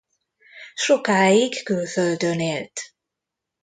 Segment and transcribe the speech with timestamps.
[0.75, 2.79] Sokáig külföldön élt.